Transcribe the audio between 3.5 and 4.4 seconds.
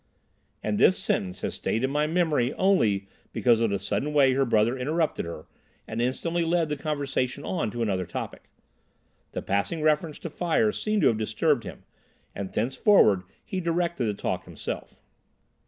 of the sudden way